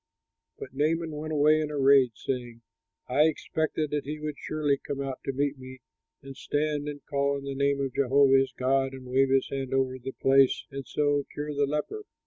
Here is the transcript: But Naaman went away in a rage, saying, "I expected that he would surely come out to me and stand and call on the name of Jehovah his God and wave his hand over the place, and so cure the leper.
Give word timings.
But 0.57 0.73
Naaman 0.73 1.11
went 1.11 1.31
away 1.31 1.61
in 1.61 1.69
a 1.69 1.77
rage, 1.77 2.13
saying, 2.15 2.63
"I 3.07 3.25
expected 3.27 3.91
that 3.91 4.05
he 4.05 4.19
would 4.19 4.39
surely 4.39 4.79
come 4.79 4.99
out 4.99 5.19
to 5.25 5.31
me 5.31 5.79
and 6.23 6.35
stand 6.35 6.89
and 6.89 7.05
call 7.05 7.35
on 7.37 7.43
the 7.43 7.53
name 7.53 7.79
of 7.79 7.93
Jehovah 7.93 8.35
his 8.39 8.51
God 8.57 8.93
and 8.95 9.05
wave 9.05 9.29
his 9.29 9.47
hand 9.49 9.75
over 9.75 9.99
the 9.99 10.13
place, 10.13 10.65
and 10.71 10.87
so 10.87 11.27
cure 11.31 11.53
the 11.53 11.67
leper. 11.67 12.01